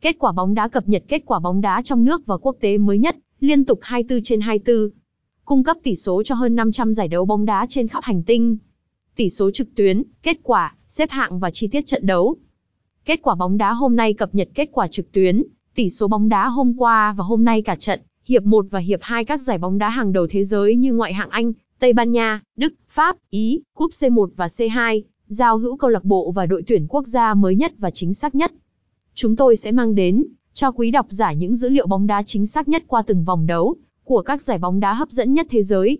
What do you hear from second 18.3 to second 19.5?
1 và hiệp 2 các